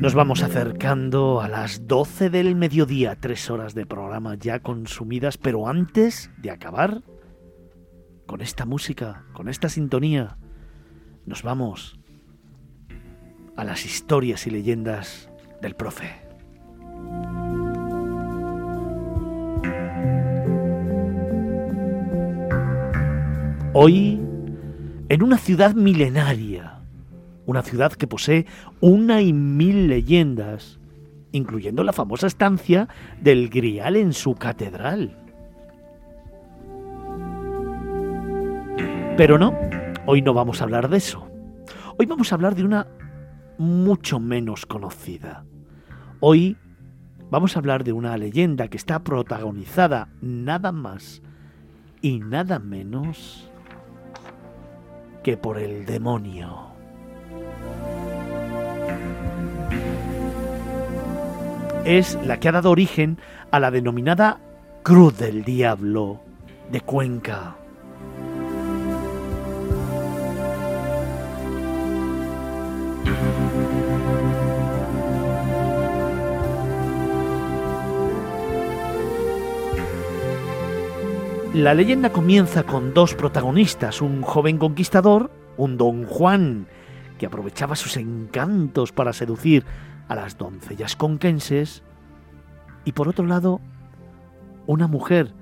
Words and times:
Nos 0.00 0.14
vamos 0.14 0.44
acercando 0.44 1.40
a 1.40 1.48
las 1.48 1.88
12 1.88 2.30
del 2.30 2.54
mediodía, 2.54 3.16
tres 3.16 3.50
horas 3.50 3.74
de 3.74 3.84
programa 3.84 4.36
ya 4.36 4.60
consumidas, 4.60 5.36
pero 5.38 5.66
antes 5.66 6.30
de 6.38 6.52
acabar 6.52 7.02
con 8.26 8.40
esta 8.40 8.64
música, 8.64 9.24
con 9.32 9.48
esta 9.48 9.68
sintonía, 9.68 10.38
nos 11.26 11.42
vamos 11.42 11.98
a 13.56 13.64
las 13.64 13.84
historias 13.84 14.46
y 14.46 14.50
leyendas 14.50 15.30
del 15.60 15.74
profe. 15.74 16.27
Hoy, 23.80 24.20
en 25.08 25.22
una 25.22 25.38
ciudad 25.38 25.74
milenaria, 25.74 26.80
una 27.46 27.62
ciudad 27.62 27.92
que 27.92 28.08
posee 28.08 28.44
una 28.80 29.22
y 29.22 29.32
mil 29.32 29.86
leyendas, 29.86 30.80
incluyendo 31.30 31.84
la 31.84 31.92
famosa 31.92 32.26
estancia 32.26 32.88
del 33.20 33.48
Grial 33.48 33.94
en 33.94 34.12
su 34.14 34.34
catedral. 34.34 35.16
Pero 39.16 39.38
no, 39.38 39.54
hoy 40.06 40.22
no 40.22 40.34
vamos 40.34 40.60
a 40.60 40.64
hablar 40.64 40.88
de 40.88 40.96
eso. 40.96 41.28
Hoy 41.98 42.06
vamos 42.06 42.32
a 42.32 42.34
hablar 42.34 42.56
de 42.56 42.64
una 42.64 42.88
mucho 43.58 44.18
menos 44.18 44.66
conocida. 44.66 45.44
Hoy 46.18 46.56
vamos 47.30 47.56
a 47.56 47.58
hablar 47.58 47.84
de 47.84 47.92
una 47.92 48.16
leyenda 48.16 48.68
que 48.68 48.76
está 48.76 49.00
protagonizada 49.00 50.08
nada 50.20 50.72
más 50.72 51.22
y 52.00 52.20
nada 52.20 52.58
menos 52.58 53.50
que 55.22 55.36
por 55.36 55.58
el 55.58 55.86
demonio. 55.86 56.68
es 61.88 62.18
la 62.26 62.38
que 62.38 62.50
ha 62.50 62.52
dado 62.52 62.70
origen 62.70 63.16
a 63.50 63.58
la 63.58 63.70
denominada 63.70 64.40
Cruz 64.82 65.16
del 65.16 65.42
Diablo 65.42 66.20
de 66.70 66.82
Cuenca. 66.82 67.56
La 81.58 81.74
leyenda 81.74 82.12
comienza 82.12 82.62
con 82.62 82.94
dos 82.94 83.16
protagonistas, 83.16 84.00
un 84.00 84.22
joven 84.22 84.58
conquistador, 84.58 85.32
un 85.56 85.76
don 85.76 86.04
Juan, 86.04 86.68
que 87.18 87.26
aprovechaba 87.26 87.74
sus 87.74 87.96
encantos 87.96 88.92
para 88.92 89.12
seducir 89.12 89.64
a 90.06 90.14
las 90.14 90.38
doncellas 90.38 90.94
conquenses 90.94 91.82
y 92.84 92.92
por 92.92 93.08
otro 93.08 93.26
lado 93.26 93.60
una 94.68 94.86
mujer 94.86 95.34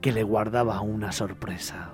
que 0.00 0.12
le 0.12 0.22
guardaba 0.22 0.80
una 0.82 1.10
sorpresa. 1.10 1.90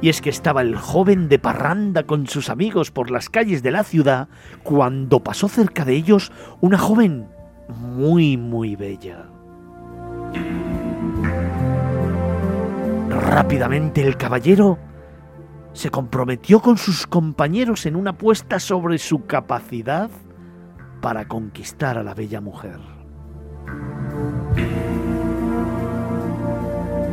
Y 0.00 0.08
es 0.08 0.20
que 0.20 0.30
estaba 0.30 0.62
el 0.62 0.76
joven 0.76 1.28
de 1.28 1.40
parranda 1.40 2.04
con 2.04 2.28
sus 2.28 2.48
amigos 2.48 2.92
por 2.92 3.10
las 3.10 3.28
calles 3.28 3.64
de 3.64 3.72
la 3.72 3.82
ciudad 3.82 4.28
cuando 4.62 5.18
pasó 5.24 5.48
cerca 5.48 5.84
de 5.84 5.96
ellos 5.96 6.30
una 6.60 6.78
joven 6.78 7.26
muy, 7.68 8.36
muy 8.36 8.76
bella. 8.76 9.26
Rápidamente 13.08 14.02
el 14.02 14.16
caballero 14.16 14.78
se 15.72 15.90
comprometió 15.90 16.60
con 16.60 16.76
sus 16.76 17.06
compañeros 17.06 17.86
en 17.86 17.94
una 17.94 18.10
apuesta 18.10 18.58
sobre 18.58 18.98
su 18.98 19.26
capacidad 19.26 20.10
para 21.00 21.28
conquistar 21.28 21.98
a 21.98 22.02
la 22.02 22.14
bella 22.14 22.40
mujer. 22.40 22.78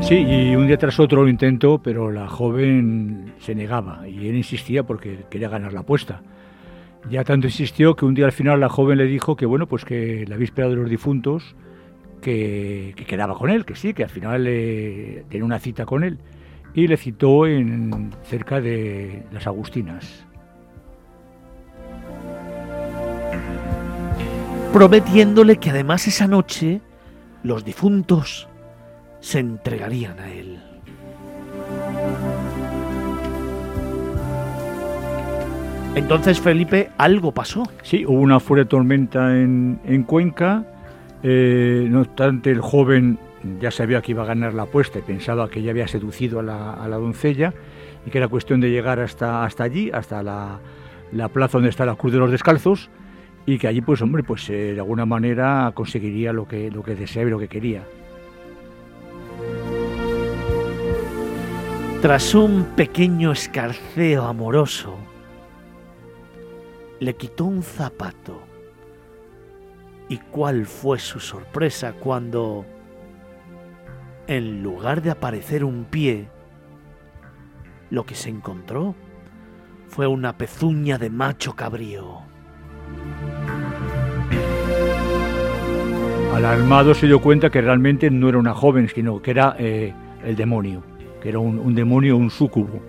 Sí, 0.02 0.16
y 0.16 0.56
un 0.56 0.68
día 0.68 0.78
tras 0.78 1.00
otro 1.00 1.24
lo 1.24 1.30
intentó, 1.30 1.80
pero 1.82 2.12
la 2.12 2.28
joven 2.28 3.34
se 3.40 3.56
negaba 3.56 4.08
y 4.08 4.28
él 4.28 4.36
insistía 4.36 4.84
porque 4.84 5.26
quería 5.30 5.50
ganar 5.50 5.74
la 5.74 5.80
apuesta. 5.82 6.22
Ya 7.10 7.24
tanto 7.24 7.48
insistió 7.48 7.96
que 7.96 8.06
un 8.06 8.14
día 8.14 8.26
al 8.26 8.32
final 8.32 8.60
la 8.60 8.70
joven 8.70 8.98
le 8.98 9.06
dijo 9.06 9.36
que 9.36 9.46
bueno, 9.46 9.68
pues 9.68 9.86
que 9.86 10.26
la 10.28 10.38
víspera 10.38 10.70
de 10.70 10.76
los 10.76 10.90
difuntos 10.90 11.56
que, 12.26 13.06
quedaba 13.08 13.36
con 13.38 13.52
él, 13.52 13.66
que 13.66 13.76
sí, 13.76 13.94
que 13.94 14.04
al 14.04 14.10
final 14.10 14.46
eh, 14.48 15.26
tenía 15.30 15.46
una 15.46 15.60
cita 15.60 15.86
con 15.86 16.04
él 16.04 16.18
y 16.74 16.88
le 16.88 16.98
citó 16.98 17.46
en, 17.46 18.12
cerca 18.24 18.60
de 18.60 19.24
las 19.32 19.46
Agustinas. 19.46 20.26
Prometiéndole 24.74 25.58
que 25.58 25.70
además 25.70 26.08
esa 26.08 26.28
noche 26.28 26.82
los 27.44 27.64
difuntos 27.64 28.50
se 29.20 29.40
entregarían 29.40 30.20
a 30.20 30.32
él. 30.34 30.60
Entonces, 35.96 36.42
Felipe, 36.42 36.90
algo 36.98 37.32
pasó. 37.32 37.64
Sí, 37.84 38.04
hubo 38.06 38.20
una 38.20 38.42
fuerte 38.42 38.68
tormenta 38.68 39.34
en, 39.38 40.04
Cuenca. 40.06 40.66
Eh, 41.28 41.88
no 41.90 42.02
obstante, 42.02 42.52
el 42.52 42.62
joven 42.62 43.18
ya 43.60 43.72
sabía 43.72 44.00
que 44.04 44.12
iba 44.12 44.22
a 44.22 44.28
ganar 44.28 44.54
la 44.54 44.64
apuesta 44.64 45.00
y 45.00 45.02
pensaba 45.02 45.50
que 45.50 45.64
ya 45.64 45.72
había 45.72 45.88
seducido 45.88 46.40
a 46.40 46.44
la, 46.44 46.98
doncella 46.98 47.52
y 48.06 48.12
que 48.12 48.20
era 48.20 48.28
cuestión 48.28 48.62
de 48.62 48.70
llegar 48.70 49.00
hasta, 49.00 49.44
allí, 49.44 49.90
hasta 49.92 50.22
la, 50.22 50.60
plaza 51.34 51.58
donde 51.58 51.70
está 51.70 51.84
la 51.84 51.96
Cruz 51.96 52.14
de 52.14 52.20
los 52.20 52.30
Descalzos 52.30 52.92
y 53.48 53.58
que 53.58 53.68
allí, 53.68 53.82
pues 53.82 54.04
hombre, 54.04 54.22
pues 54.22 54.48
eh, 54.52 54.74
de 54.76 54.80
alguna 54.80 55.08
manera 55.08 55.72
conseguiría 55.74 56.32
lo 56.32 56.48
que, 56.48 56.70
lo 56.70 56.84
que 56.84 56.94
deseaba 56.94 57.28
y 57.28 57.32
lo 57.32 57.40
que 57.40 57.48
quería. 57.48 57.82
Tras 62.04 62.36
un 62.36 62.66
pequeño 62.76 63.32
escarceo 63.32 64.26
amoroso, 64.26 64.96
le 67.00 67.16
quitó 67.16 67.46
un 67.46 67.64
zapato. 67.64 68.55
¿Y 70.10 70.18
cuál 70.18 70.66
fue 70.66 71.00
su 71.00 71.20
sorpresa 71.20 71.94
cuando 71.94 72.66
en 74.28 74.64
lugar 74.64 75.02
de 75.02 75.12
aparecer 75.12 75.64
un 75.64 75.86
pie, 75.86 76.28
lo 77.90 78.06
que 78.06 78.16
se 78.16 78.30
encontró 78.30 78.96
fue 79.88 80.08
una 80.08 80.38
pezuña 80.38 80.98
de 80.98 81.10
macho 81.10 81.56
cabrío. 81.56 82.22
Alarmado 86.34 86.94
se 86.94 87.08
dio 87.08 87.22
cuenta 87.22 87.50
que 87.50 87.62
realmente 87.62 88.10
no 88.10 88.28
era 88.28 88.38
una 88.38 88.54
joven, 88.54 88.90
sino 88.90 89.22
que 89.22 89.32
era 89.32 89.56
eh, 89.58 89.94
el 90.26 90.36
demonio, 90.36 90.84
que 91.22 91.30
era 91.30 91.40
un, 91.40 91.74
demonio, 91.76 92.18
un 92.18 92.30
súcubo, 92.30 92.82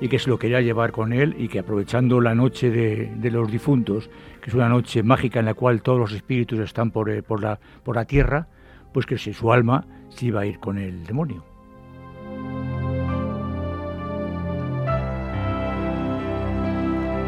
y 0.00 0.08
que 0.08 0.18
se 0.18 0.30
lo 0.30 0.38
quería 0.38 0.60
llevar 0.60 0.92
con 0.92 1.12
él 1.12 1.34
y 1.38 1.48
que 1.48 1.58
aprovechando 1.58 2.20
la 2.20 2.34
noche 2.34 2.70
de, 2.70 3.30
los 3.30 3.50
difuntos, 3.50 4.08
que 4.40 4.50
es 4.50 4.54
una 4.54 4.68
noche 4.68 5.02
mágica 5.02 5.40
en 5.40 5.46
la 5.46 5.54
cual 5.54 5.82
todos 5.82 5.98
los 5.98 6.12
espíritus 6.12 6.60
están 6.60 6.90
por, 6.90 7.10
eh, 7.10 7.22
por 7.22 7.42
la 7.42 8.04
tierra, 8.04 8.46
pues 8.92 9.06
que 9.06 9.18
si 9.18 9.32
su 9.32 9.52
alma 9.52 9.84
se 10.08 10.26
iba 10.26 10.40
a 10.40 10.46
ir 10.46 10.58
con 10.58 10.78
el 10.78 11.04
demonio. 11.04 11.44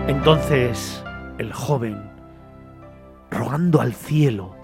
Entonces 0.09 1.05
el 1.39 1.53
joven, 1.53 1.97
rogando 3.31 3.81
al 3.81 3.95
cielo, 3.95 4.55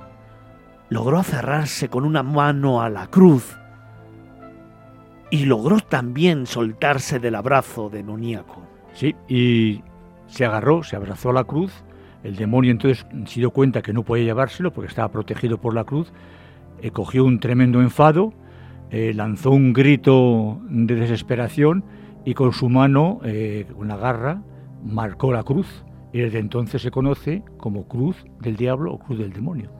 logró 0.89 1.19
aferrarse 1.19 1.89
con 1.89 2.05
una 2.05 2.23
mano 2.23 2.83
a 2.83 2.89
la 2.89 3.07
cruz 3.09 3.57
y 5.31 5.45
logró 5.45 5.81
también 5.81 6.47
soltarse 6.47 7.19
del 7.19 7.35
abrazo 7.35 7.89
demoníaco. 7.89 8.63
Sí, 8.93 9.15
y 9.29 9.83
se 10.27 10.45
agarró, 10.45 10.83
se 10.83 10.97
abrazó 10.97 11.31
a 11.31 11.35
la 11.35 11.45
cruz. 11.45 11.73
El 12.23 12.37
demonio 12.37 12.71
entonces 12.71 13.07
se 13.27 13.41
dio 13.41 13.51
cuenta 13.51 13.83
que 13.83 13.93
no 13.93 14.03
podía 14.03 14.25
llevárselo 14.25 14.73
porque 14.73 14.89
estaba 14.89 15.11
protegido 15.11 15.59
por 15.59 15.75
la 15.75 15.85
cruz 15.85 16.13
eh, 16.83 16.91
cogió 16.91 17.25
un 17.25 17.41
tremendo 17.41 17.81
enfado, 17.81 18.33
eh, 18.91 19.13
lanzó 19.15 19.51
un 19.51 19.73
grito 19.73 20.61
de 20.69 20.95
desesperación 20.95 21.85
y 22.25 22.35
con 22.35 22.53
su 22.53 22.69
mano, 22.69 23.21
eh, 23.25 23.67
con 23.75 23.89
la 23.89 23.97
garra, 23.97 24.43
marcó 24.85 25.33
la 25.33 25.43
cruz. 25.43 25.85
Y 26.13 26.21
desde 26.21 26.39
entonces 26.39 26.83
se 26.83 26.91
conoce 26.91 27.43
como 27.59 27.89
cruz 27.89 28.25
del 28.41 28.57
diablo 28.57 28.93
o 28.93 28.99
cruz 28.99 29.19
del 29.19 29.33
demonio. 29.33 29.71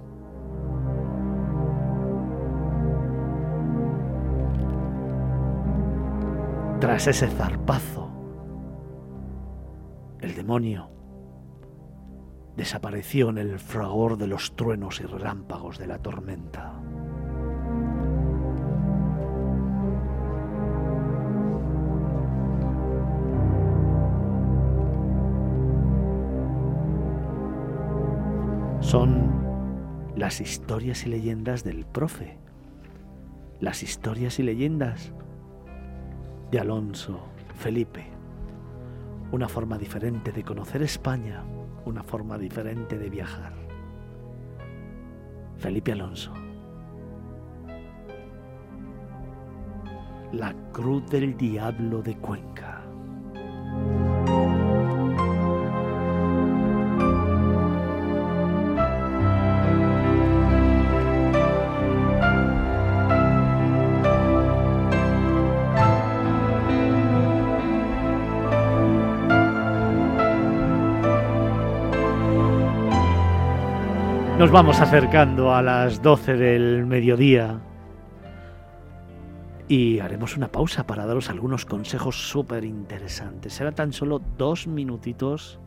Tras 6.81 7.07
ese 7.07 7.29
zarpazo, 7.29 8.11
el 10.21 10.35
demonio 10.35 10.91
desapareció 12.55 13.31
en 13.31 13.39
el 13.39 13.59
fragor 13.59 14.19
de 14.19 14.27
los 14.27 14.57
truenos 14.57 15.01
y 15.01 15.05
relámpagos 15.05 15.79
de 15.79 15.87
la 15.87 15.99
tormenta. 15.99 16.75
Son 28.81 30.13
las 30.15 30.43
historias 30.43 31.07
y 31.07 31.09
leyendas 31.09 31.65
del 31.65 31.87
profe, 31.87 32.39
las 33.61 33.83
historias 33.83 34.39
y 34.39 34.43
leyendas 34.43 35.15
de 36.51 36.61
Alonso 36.61 37.21
Felipe. 37.57 38.07
Una 39.33 39.49
forma 39.49 39.77
diferente 39.79 40.31
de 40.31 40.45
conocer 40.45 40.83
España, 40.83 41.43
una 41.85 42.05
forma 42.05 42.39
diferente 42.39 42.97
de 42.99 43.11
viajar. 43.11 43.53
Felipe 45.57 45.93
Alonso. 45.93 46.33
La 50.33 50.55
cruz 50.73 51.09
del 51.11 51.37
diablo 51.37 52.03
de 52.03 52.17
Cuenca. 52.19 52.76
Nos 74.39 74.51
vamos 74.51 74.83
acercando 74.83 75.55
a 75.55 75.63
las 75.63 76.03
12 76.03 76.35
del 76.35 76.85
mediodía 76.85 77.59
y 79.67 79.99
haremos 80.01 80.37
una 80.37 80.53
pausa 80.53 80.87
para 80.87 81.07
daros 81.07 81.31
algunos 81.31 81.65
consejos 81.65 82.29
súper 82.29 82.67
interesantes. 82.67 83.55
Será 83.55 83.73
tan 83.73 83.95
solo 83.95 84.21
dos 84.37 84.67
minutitos, 84.67 85.59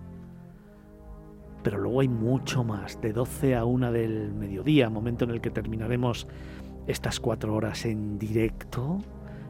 pero 1.63 1.80
luego 1.80 2.01
hay 2.01 2.10
mucho 2.10 2.63
más, 2.63 3.01
de 3.01 3.12
12 3.12 3.56
a 3.56 3.66
1 3.66 3.92
del 3.92 4.36
mediodía, 4.36 4.92
momento 4.92 5.25
en 5.25 5.31
el 5.31 5.42
que 5.42 5.50
terminaremos 5.50 6.27
estas 6.86 7.19
cuatro 7.19 7.56
horas 7.56 7.86
en 7.86 8.19
directo 8.19 9.00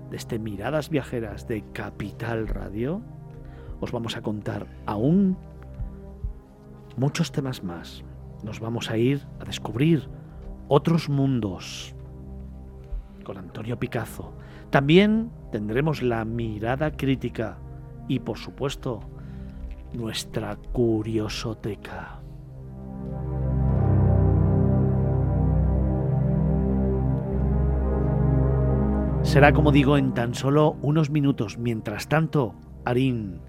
desde 0.09 0.39
Miradas 0.39 0.89
Viajeras 0.89 1.45
de 1.45 1.65
Capital 1.73 2.47
Radio. 2.47 3.01
Os 3.81 3.91
vamos 3.91 4.15
a 4.15 4.21
contar 4.21 4.65
aún 4.85 5.37
muchos 6.95 7.33
temas 7.33 7.65
más 7.65 8.05
nos 8.43 8.59
vamos 8.59 8.89
a 8.89 8.97
ir 8.97 9.25
a 9.39 9.45
descubrir 9.45 10.07
otros 10.67 11.09
mundos 11.09 11.95
con 13.23 13.37
Antonio 13.37 13.77
Picazo. 13.77 14.33
También 14.69 15.31
tendremos 15.51 16.01
la 16.01 16.25
mirada 16.25 16.91
crítica 16.91 17.57
y 18.07 18.19
por 18.19 18.37
supuesto 18.37 19.01
nuestra 19.93 20.55
curiosoteca. 20.55 22.19
Será 29.23 29.53
como 29.53 29.71
digo 29.71 29.97
en 29.97 30.13
tan 30.13 30.33
solo 30.33 30.77
unos 30.81 31.09
minutos. 31.09 31.57
Mientras 31.57 32.07
tanto, 32.07 32.55
Arín, 32.83 33.41